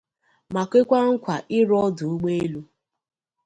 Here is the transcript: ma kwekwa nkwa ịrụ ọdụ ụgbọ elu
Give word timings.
ma 0.53 0.63
kwekwa 0.69 0.99
nkwa 1.15 1.35
ịrụ 1.57 1.75
ọdụ 1.85 2.05
ụgbọ 2.13 2.27
elu 2.41 2.61